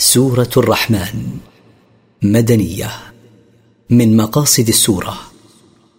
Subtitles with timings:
[0.00, 1.38] سورة الرحمن.
[2.22, 2.90] مدنية.
[3.90, 5.18] من مقاصد السورة.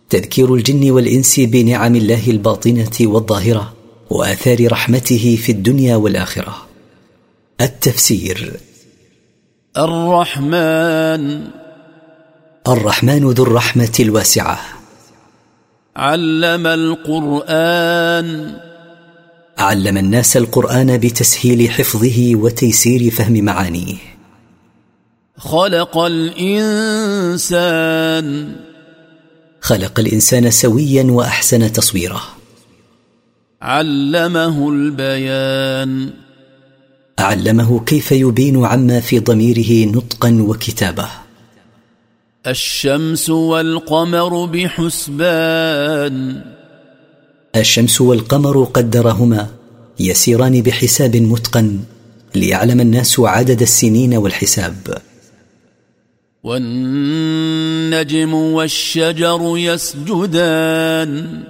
[0.10, 3.74] تذكير الجن والإنس بنعم الله الباطنة والظاهرة
[4.10, 6.68] وآثار رحمته في الدنيا والآخرة.
[7.62, 8.60] التفسير.
[9.78, 11.48] الرحمن.
[12.68, 14.60] الرحمن ذو الرحمة الواسعة.
[15.96, 18.60] علم القرآن.
[19.60, 23.96] علم الناس القرآن بتسهيل حفظه وتيسير فهم معانيه.
[25.38, 27.46] خلق الإنسان.
[29.62, 32.22] خلق الإنسان سويا وأحسن تصويره.
[33.62, 36.10] علمه البيان.
[37.20, 41.10] علمه كيف يبين عما في ضميره نطقا وكتابه.
[42.48, 46.42] الشمس والقمر بحسبان.
[47.56, 49.48] الشمس والقمر قدرهما
[50.00, 51.80] يسيران بحساب متقن
[52.36, 54.98] ليعلم الناس عدد السنين والحساب.
[56.44, 61.44] والنجم والشجر يسجدان.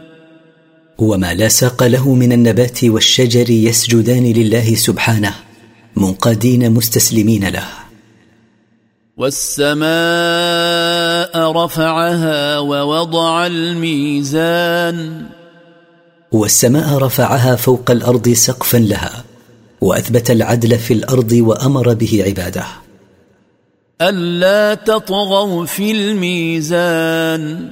[0.97, 5.35] وما لا ساق له من النبات والشجر يسجدان لله سبحانه
[5.95, 7.67] منقادين مستسلمين له.
[9.17, 9.81] والسماء
[11.51, 15.38] رفعها ووضع الميزان.
[16.31, 19.23] والسماء رفعها فوق الأرض سقفا لها
[19.81, 22.65] وأثبت العدل في الأرض وأمر به عباده.
[24.01, 27.71] ألا تطغوا في الميزان.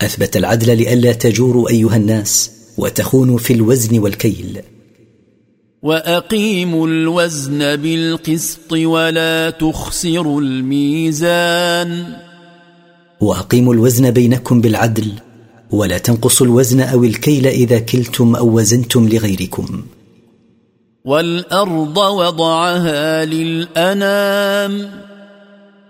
[0.00, 4.60] أثبت العدل لئلا تجوروا أيها الناس وتخونوا في الوزن والكيل.
[5.82, 12.16] وأقيموا الوزن بالقسط ولا تخسروا الميزان.
[13.20, 15.12] وأقيموا الوزن بينكم بالعدل
[15.70, 19.82] ولا تنقصوا الوزن أو الكيل إذا كلتم أو وزنتم لغيركم.
[21.04, 24.90] والأرض وضعها للأنام.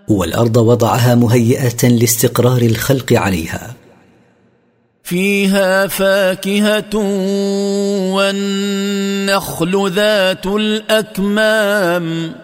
[0.07, 3.75] والأرض وضعها مهيئة لاستقرار الخلق عليها.
[5.03, 6.95] فيها فاكهة
[8.15, 12.35] والنخل ذات الأكمام.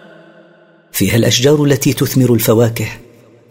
[0.92, 2.88] فيها الأشجار التي تثمر الفواكه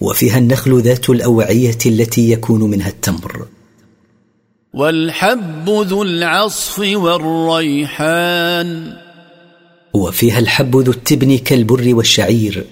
[0.02, 3.46] وفيها النخل ذات الأوعية التي يكون منها التمر.
[4.74, 8.70] والحب ذو العصف والريحان.
[9.94, 12.66] وفيها الحب ذو التبن كالبر والشعير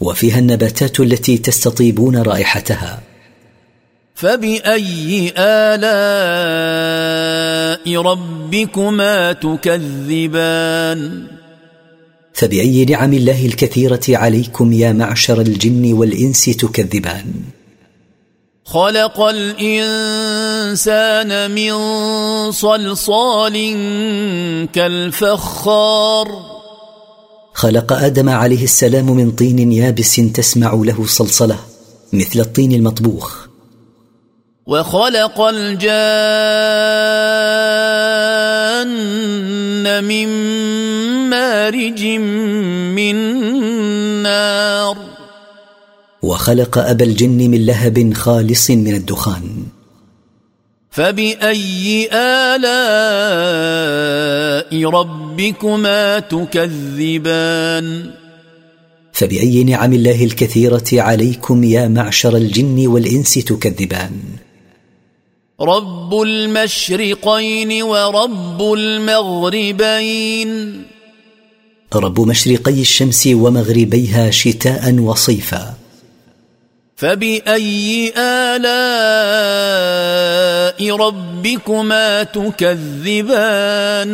[0.00, 3.00] وفيها النباتات التي تستطيبون رائحتها.
[4.14, 5.88] فبأي آلاء
[8.02, 11.26] ربكما تكذبان؟
[12.32, 17.24] فبأي نعم الله الكثيرة عليكم يا معشر الجن والإنس تكذبان؟
[18.72, 19.70] خلق الإنسان
[21.50, 21.72] من
[22.52, 23.56] صلصال
[24.72, 26.28] كالفخار.
[27.54, 31.56] خلق آدم عليه السلام من طين يابس تسمع له صلصلة
[32.12, 33.46] مثل الطين المطبوخ.
[34.66, 35.88] وخلق الجان
[40.04, 40.28] من
[41.30, 42.04] مارج
[42.94, 43.16] من
[44.22, 45.17] نار.
[46.28, 49.42] وخلق أبا الجن من لهب خالص من الدخان.
[50.90, 52.70] فبأي آلاء
[54.90, 58.10] ربكما تكذبان؟
[59.12, 64.12] فبأي نعم الله الكثيرة عليكم يا معشر الجن والإنس تكذبان.
[65.60, 70.50] رب المشرقين ورب المغربين.
[71.94, 75.87] رب مشرقي الشمس ومغربيها شتاء وصيفا.
[76.98, 78.70] فباي الاء
[80.96, 84.10] ربكما تكذبان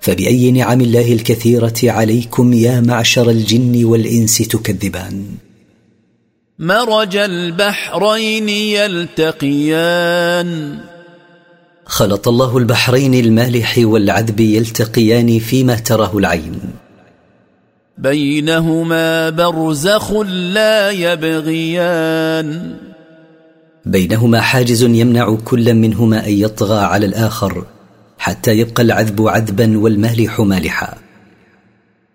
[0.00, 5.24] فباي نعم الله الكثيره عليكم يا معشر الجن والانس تكذبان
[6.58, 9.98] مرج البحرين يلتقيان
[11.86, 16.60] خلط الله البحرين المالح والعذب يلتقيان فيما تراه العين
[17.98, 22.76] بينهما برزخ لا يبغيان
[23.86, 27.66] بينهما حاجز يمنع كل منهما ان يطغى على الآخر
[28.18, 30.94] حتى يبقى العذب عذبا والمالح مالحا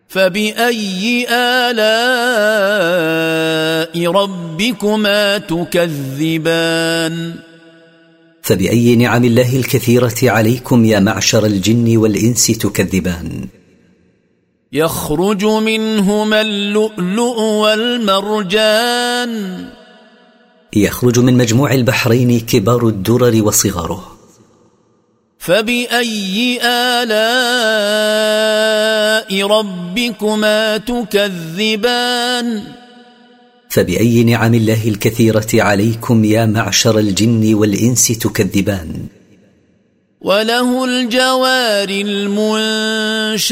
[0.08, 1.76] فباي الاء
[4.12, 7.34] ربكما تكذبان
[8.42, 13.48] فباي نعم الله الكثيره عليكم يا معشر الجن والانس تكذبان.
[14.74, 19.32] يخرج منهما اللؤلؤ والمرجان.
[20.74, 24.18] يخرج من مجموع البحرين كبار الدرر وصغاره.
[25.40, 27.08] فبأي آلاء
[29.48, 32.64] ربكما تكذبان؟
[33.70, 39.08] فبأي نعم الله الكثيرة عليكم يا معشر الجن والإنس تكذبان؟
[40.22, 43.46] وله الجوار المنشآت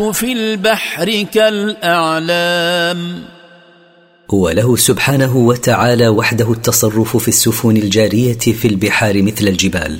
[0.00, 3.22] في البحر كالأعلام.
[4.28, 9.98] وله سبحانه وتعالى وحده التصرف في السفن الجارية في البحار مثل الجبال.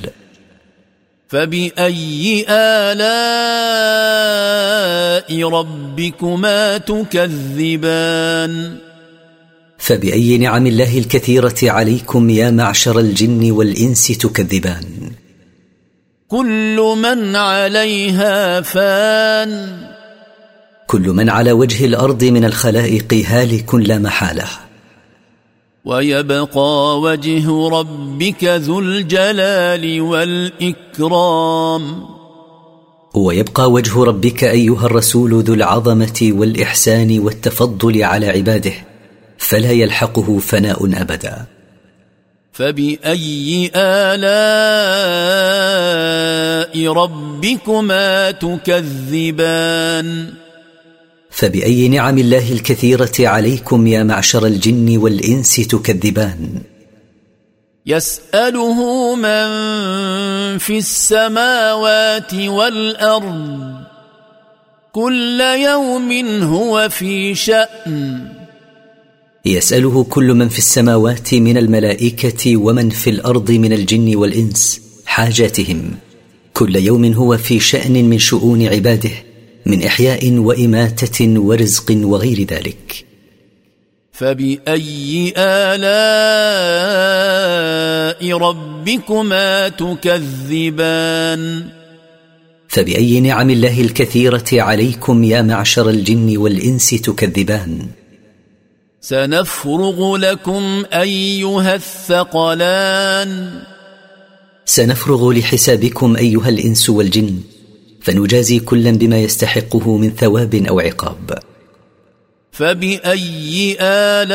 [1.28, 3.70] فبأي آلاء
[5.48, 8.76] ربكما تكذبان؟
[9.78, 15.00] فبأي نعم الله الكثيرة عليكم يا معشر الجن والإنس تكذبان؟
[16.31, 19.79] كل من عليها فان.
[20.87, 24.44] كل من على وجه الأرض من الخلائق هالك لا محالة.
[25.85, 31.82] ويبقى وجه ربك ذو الجلال والإكرام.
[33.15, 38.73] ويبقى وجه ربك أيها الرسول ذو العظمة والإحسان والتفضل على عباده
[39.38, 41.59] فلا يلحقه فناء أبدا.
[42.60, 44.22] فبأي آلاء
[46.92, 50.08] ربكما تكذبان؟
[51.30, 56.62] فبأي نعم الله الكثيرة عليكم يا معشر الجن والإنس تكذبان؟
[57.86, 59.48] يسأله من
[60.58, 63.74] في السماوات والأرض
[64.92, 66.12] كل يوم
[66.42, 68.39] هو في شأن.
[69.46, 75.90] يسأله كل من في السماوات من الملائكة ومن في الأرض من الجن والإنس حاجاتهم.
[76.54, 79.10] كل يوم هو في شأن من شؤون عباده
[79.66, 83.04] من إحياء وإماتة ورزق وغير ذلك.
[84.12, 85.81] فبأي آلاء
[88.38, 91.64] ربكما تكذبان؟
[92.69, 98.00] فبأي نعم الله الكثيرة عليكم يا معشر الجن والإنس تكذبان؟
[99.00, 103.61] سنفرغ لكم أيها الثقلان.
[104.64, 107.41] سنفرغ لحسابكم أيها الإنس والجن
[108.00, 111.38] فنجازي كلا بما يستحقه من ثواب أو عقاب.
[112.52, 114.31] فبأي آلاء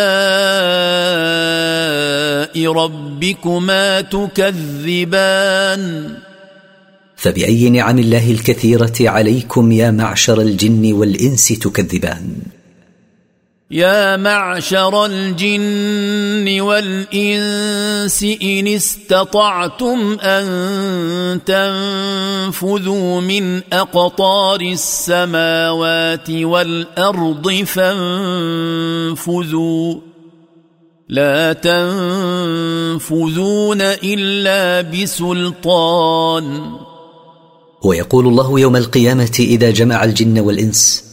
[2.71, 5.83] ربكما تكذبان؟
[7.15, 12.35] فبأي نعم الله الكثيرة عليكم يا معشر الجن والإنس تكذبان؟
[13.71, 20.45] يا معشر الجن والإنس إن استطعتم أن
[21.45, 29.15] تنفذوا من أقطار السماوات والأرض فانفذوا.
[31.09, 31.53] لا
[32.93, 36.75] تنفذون إلا بسلطان.
[37.83, 41.03] ويقول الله يوم القيامة إذا جمع الجن والإنس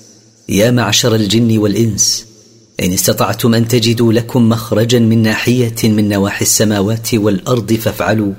[0.48, 2.31] يا معشر الجن والإنس
[2.80, 8.32] إن استطعتم أن تجدوا لكم مخرجا من ناحية من نواحي السماوات والأرض فافعلوا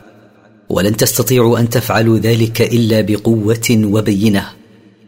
[0.70, 4.50] ولن تستطيعوا أن تفعلوا ذلك إلا بقوة وبينة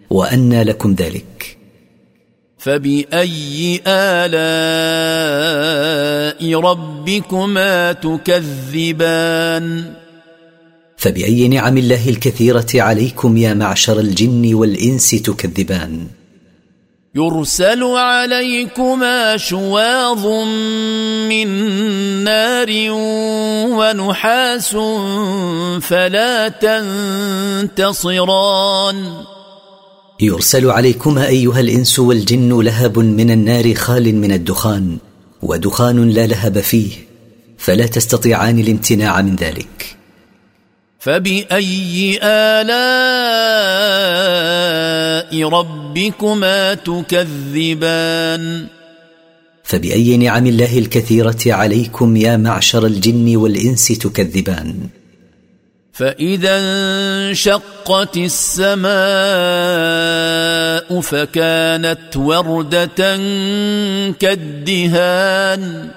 [0.09, 1.57] وانى لكم ذلك.
[2.57, 4.35] فبأي آلاء
[6.59, 9.93] ربكما تكذبان؟
[10.97, 16.07] فبأي نعم الله الكثيرة عليكم يا معشر الجن والإنس تكذبان؟
[17.17, 20.25] يرسل عليكما شواظ
[21.29, 21.47] من
[22.23, 22.67] نار
[23.71, 24.71] ونحاس
[25.81, 26.47] فلا
[27.71, 29.13] تنتصران.
[30.19, 34.97] يرسل عليكما أيها الإنس والجن لهب من النار خال من الدخان
[35.41, 36.91] ودخان لا لهب فيه
[37.57, 39.95] فلا تستطيعان الامتناع من ذلك.
[41.05, 42.69] فبأي آلاء
[45.49, 48.67] ربكما تكذبان؟
[49.63, 54.75] فبأي نعم الله الكثيرة عليكم يا معشر الجن والإنس تكذبان؟
[55.93, 58.89] فإذا انشقت السماء
[61.01, 63.17] فكانت وردة
[64.19, 65.89] كالدهان.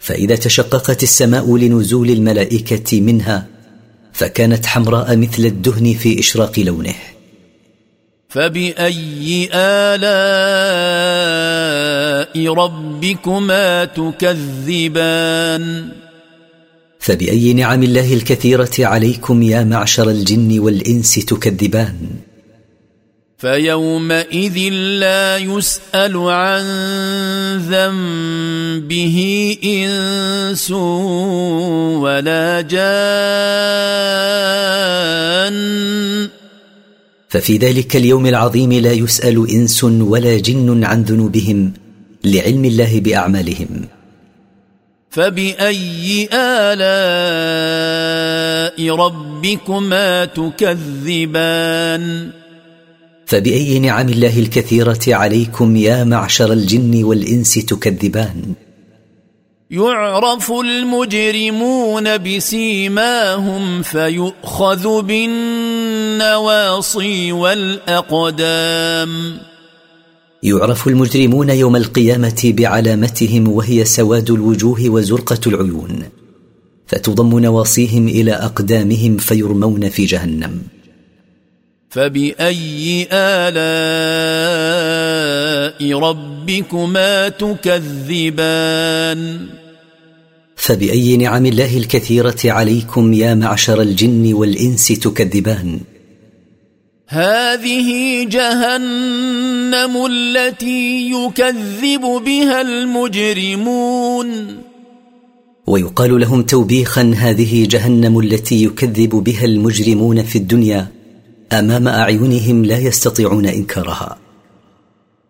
[0.00, 3.59] فإذا تشققت السماء لنزول الملائكة منها
[4.20, 6.94] فكانت حمراء مثل الدهن في إشراق لونه.
[8.28, 10.04] فبأي آلاء
[12.54, 15.64] ربكما تكذبان؟
[16.98, 21.96] فبأي نعم الله الكثيرة عليكم يا معشر الجن والإنس تكذبان؟
[23.40, 24.58] فيومئذ
[25.00, 26.64] لا يسأل عن
[27.72, 29.18] ذنبه
[29.64, 30.70] إنس
[32.04, 32.90] ولا جان.
[37.28, 41.72] ففي ذلك اليوم العظيم لا يسأل إنس ولا جن عن ذنوبهم
[42.24, 43.88] لعلم الله بأعمالهم.
[45.10, 46.80] فبأي آلاء
[48.94, 52.00] ربكما تكذبان؟
[53.30, 58.54] فبأي نعم الله الكثيرة عليكم يا معشر الجن والإنس تكذبان؟
[59.70, 66.12] يعرف المجرمون بسيماهم فيؤخذ بالنواصي
[67.32, 69.10] والأقدام.
[70.42, 76.02] يعرف المجرمون يوم القيامة بعلامتهم وهي سواد الوجوه وزرقة العيون
[76.86, 80.79] فتضم نواصيهم إلى أقدامهم فيرمون في جهنم.
[81.90, 83.60] فباي الاء
[85.98, 88.80] ربكما تكذبان
[90.56, 95.80] فباي نعم الله الكثيره عليكم يا معشر الجن والانس تكذبان؟
[97.08, 104.28] هذه جهنم التي يكذب بها المجرمون
[105.66, 110.99] ويقال لهم توبيخا هذه جهنم التي يكذب بها المجرمون في الدنيا
[111.52, 114.18] أمام أعينهم لا يستطيعون إنكارها.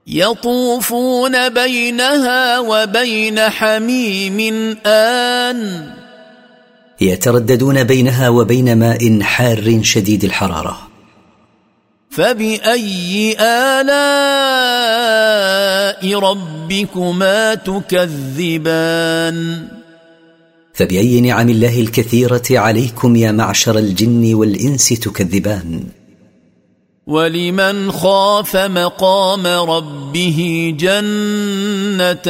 [0.07, 5.91] يطوفون بينها وبين حميم آن.
[7.01, 10.79] يترددون بينها وبين ماء حار شديد الحرارة.
[12.11, 13.91] فبأي آلاء
[16.19, 19.01] ربكما تكذبان؟
[20.75, 26.00] فبأي نعم الله الكثيرة عليكم يا معشر الجن والإنس تكذبان؟
[27.07, 32.21] ولمن خاف مقام ربه جنتان.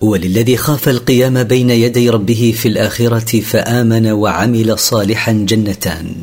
[0.00, 6.14] وللذي خاف القيام بين يدي ربه في الآخرة فآمن وعمل صالحا جنتان.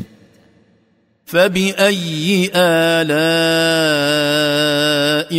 [1.26, 3.12] فبأي آلاء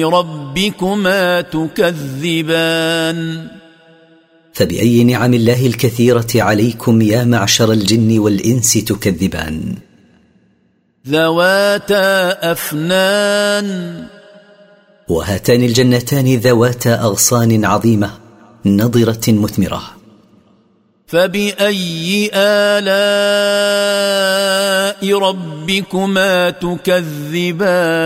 [0.09, 3.49] ربكما تكذبان؟
[4.53, 9.75] فبأي نعم الله الكثيرة عليكم يا معشر الجن والإنس تكذبان.
[11.09, 14.03] ذواتا أفنان.
[15.09, 18.11] وهاتان الجنتان ذواتا أغصان عظيمة
[18.67, 19.83] نضرة مثمرة.
[21.07, 22.93] فبأي آلاء
[25.19, 28.03] ربكما تكذبان؟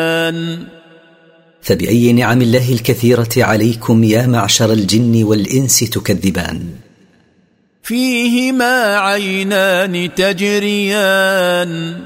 [1.63, 6.61] فبأي نعم الله الكثيرة عليكم يا معشر الجن والإنس تكذبان.
[7.83, 12.01] فيهما عينان تجريان.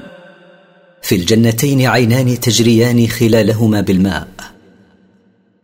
[1.01, 4.27] في الجنتين عينان تجريان خلالهما بالماء.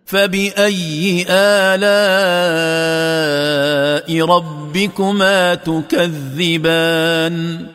[0.06, 1.88] فبأي آلاء
[4.26, 7.66] ربكما تكذبان؟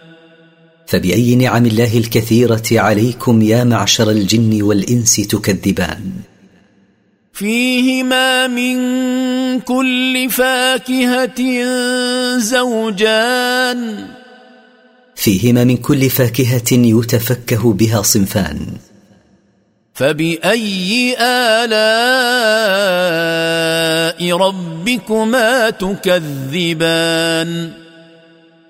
[0.87, 6.12] فبأي نعم الله الكثيرة عليكم يا معشر الجن والإنس تكذبان.
[7.33, 8.76] فيهما من
[9.61, 11.40] كل فاكهة
[12.38, 14.09] زوجان.
[15.23, 18.67] فيهما من كل فاكهة يتفكه بها صنفان.
[19.95, 21.83] فبأي آلاء
[24.37, 27.50] ربكما تكذبان؟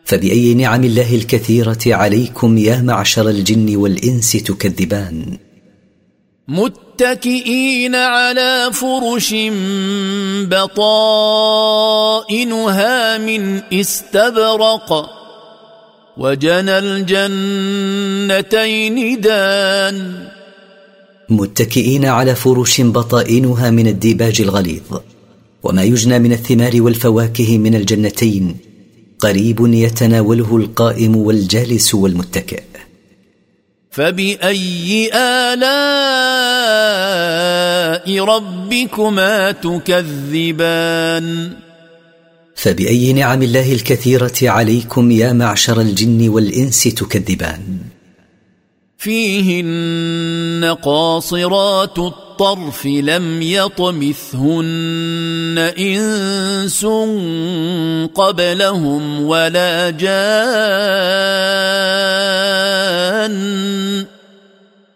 [0.05, 5.39] فبأي نعم الله الكثيرة عليكم يا معشر الجن والإنس تكذبان؟
[6.49, 9.35] متكئين على فرش
[10.51, 11.99] بطائنها
[13.19, 15.22] من استبرق.
[16.17, 17.21] وجنى الجنتين
[19.21, 20.29] دان.
[21.29, 25.01] متكئين على فرش بطائنها من الديباج الغليظ
[25.63, 28.57] وما يجنى من الثمار والفواكه من الجنتين
[29.19, 32.63] قريب يتناوله القائم والجالس والمتكئ.
[33.91, 35.63] فبأي آلاء
[38.25, 41.53] ربكما تكذبان؟
[42.55, 47.79] فبأي نعم الله الكثيرة عليكم يا معشر الجن والإنس تكذبان؟
[48.99, 54.63] فيهن قاصرات الطرف لم يطمثهن
[55.79, 56.87] إنس
[58.15, 60.13] قبلهم ولا جان.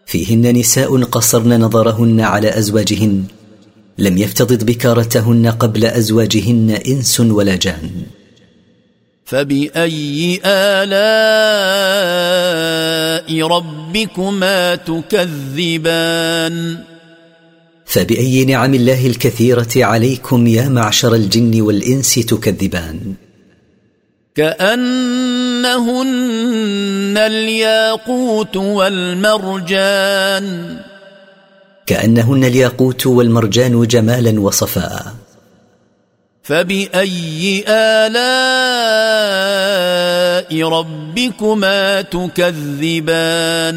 [0.07, 3.25] فيهن نساء قصرن نظرهن على أزواجهن
[3.99, 7.91] لم يفتضض بكارتهن قبل أزواجهن إنس ولا جان.
[9.25, 10.97] فبأي آلاء
[13.47, 16.79] ربكما تكذبان؟
[17.85, 23.15] فبأي نعم الله الكثيرة عليكم يا معشر الجن والإنس تكذبان.
[24.35, 26.07] كأنهن
[27.19, 30.47] الياقوت والمرجان.
[31.87, 35.15] كأنهن الياقوت والمرجان جمالا وصفاء.
[36.43, 38.17] فبأي آلاء
[40.69, 43.77] ربكما تكذبان؟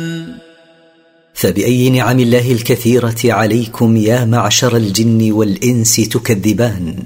[1.34, 7.04] فبأي نعم الله الكثيرة عليكم يا معشر الجن والإنس تكذبان؟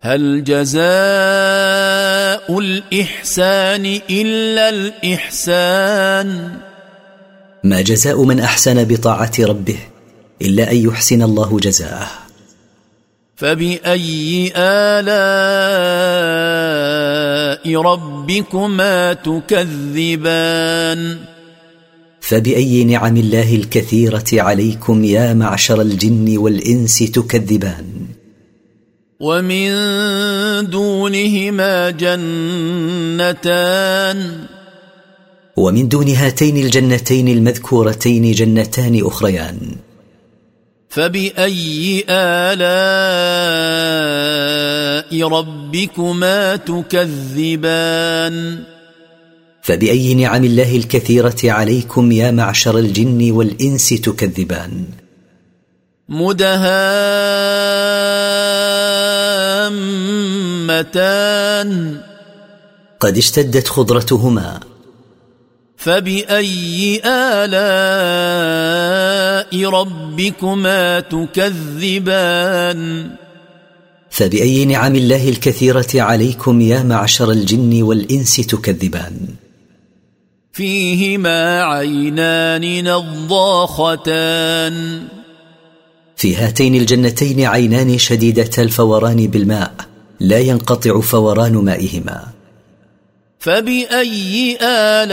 [0.00, 0.82] هل جزاء
[2.58, 6.56] الإحسان إلا الإحسان؟
[7.64, 9.78] ما جزاء من أحسن بطاعة ربه
[10.42, 12.08] إلا أن يحسن الله جزاءه.
[13.36, 15.12] فبأي آلاء
[17.82, 20.52] ربكما تكذبان؟
[22.20, 27.86] فبأي نعم الله الكثيرة عليكم يا معشر الجن والإنس تكذبان؟
[29.20, 29.70] ومن
[30.70, 33.32] دونهما جنتان.
[35.56, 39.58] ومن دون هاتين الجنتين المذكورتين جنتان أخريان.
[40.88, 42.62] فبأي آلاء
[45.28, 48.58] ربكما تكذبان؟
[49.62, 54.84] فبأي نعم الله الكثيرة عليكم يا معشر الجن والإنس تكذبان.
[56.08, 56.60] مدهامتان.
[63.00, 64.71] قد اشتدت خضرتهما.
[65.82, 67.50] فبأي آلاء
[69.70, 72.80] ربكما تكذبان؟
[74.10, 79.28] فبأي نعم الله الكثيرة عليكم يا معشر الجن والإنس تكذبان؟
[80.52, 84.28] فيهما عينان نضاختان.
[86.16, 89.72] في هاتين الجنتين عينان شديدتا الفوران بالماء
[90.20, 92.41] لا ينقطع فوران مائهما.
[93.42, 95.12] فباي الاء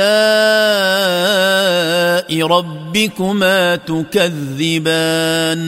[2.48, 5.62] ربكما تكذبان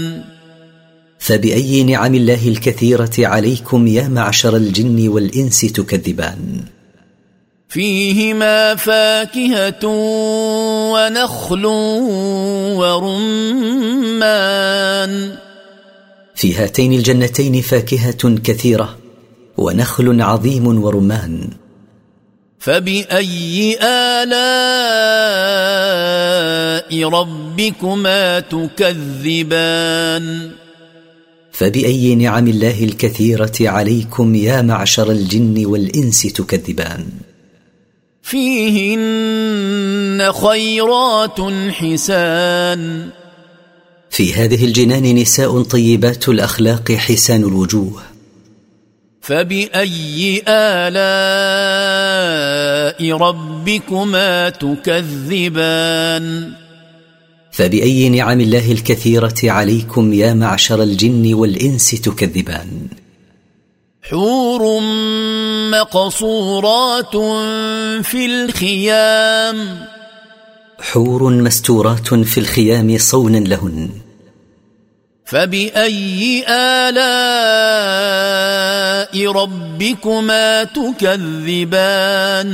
[1.20, 6.62] فباي نعم الله الكثيره عليكم يا معشر الجن والانس تكذبان
[7.70, 9.86] فيهما فاكهه
[10.94, 11.66] ونخل
[12.76, 14.22] ورمان
[16.36, 18.98] في هاتين الجنتين فاكهه كثيره
[19.58, 21.61] ونخل عظيم ورمان
[22.62, 24.30] فبأي آلاء
[27.10, 30.26] ربكما تكذبان؟
[31.52, 37.06] فبأي نعم الله الكثيرة عليكم يا معشر الجن والإنس تكذبان؟
[38.22, 41.40] فيهن خيرات
[41.72, 43.10] حسان.
[44.10, 48.11] في هذه الجنان نساء طيبات الأخلاق حسان الوجوه.
[49.22, 51.02] فبأي آلاء
[53.18, 56.52] ربكما تكذبان؟
[57.52, 62.88] فبأي نعم الله الكثيرة عليكم يا معشر الجن والإنس تكذبان؟
[64.04, 64.82] حور
[65.72, 67.16] مقصورات
[68.06, 69.86] في الخيام.
[70.80, 73.90] حور مستورات في الخيام صونا لهن.
[75.32, 77.32] فبأي آلاء
[79.32, 82.50] ربكما تكذبان؟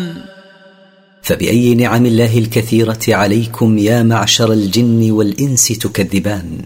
[1.21, 6.65] فبأي نعم الله الكثيرة عليكم يا معشر الجن والإنس تكذبان؟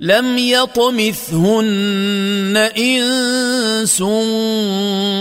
[0.00, 1.76] لم يطمثهن
[2.78, 4.02] إنس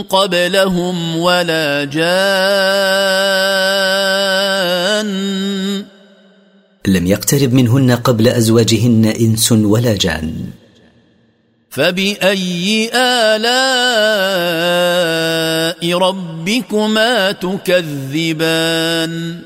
[0.09, 3.38] قبلهم ولا جان
[6.93, 10.33] لم يقترب منهن قبل أزواجهن إنس ولا جان.
[11.69, 13.39] فبأي آلاء
[15.97, 19.41] ربكما تكذبان؟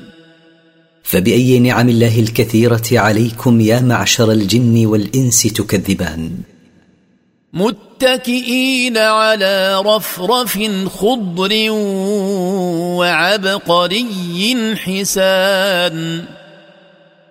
[1.02, 6.30] فبأي نعم الله الكثيرة عليكم يا معشر الجن والإنس تكذبان.
[7.52, 11.70] متكئين على رفرف خضر
[12.98, 16.24] وعبقري حسان.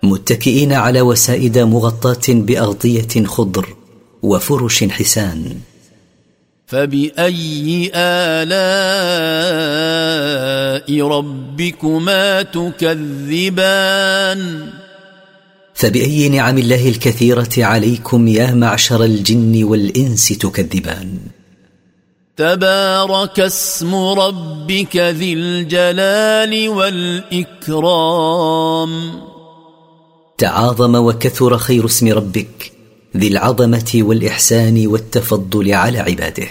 [0.03, 3.75] متكئين على وسائد مغطاة بأغطية خضر
[4.23, 5.55] وفرش حسان.
[6.67, 8.67] فبأي آلاء
[11.07, 13.61] ربكما تكذبان؟
[15.73, 21.17] فبأي نعم الله الكثيرة عليكم يا معشر الجن والإنس تكذبان.
[22.37, 27.93] تبارك اسم ربك ذي الجلال والإكرام.
[30.37, 32.71] تعاظم وكثر خير اسم ربك
[33.17, 36.47] ذي العظمة والإحسان والتفضل على عباده.